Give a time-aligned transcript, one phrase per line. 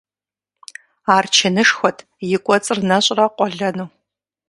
[1.15, 1.97] Ар чынышхуэт,
[2.35, 3.87] и кӀуэцӀыр нэщӀрэ къуэлэну.